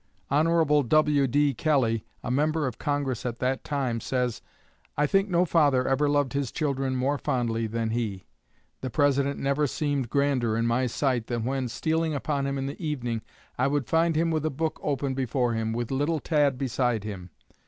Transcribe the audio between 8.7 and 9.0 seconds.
The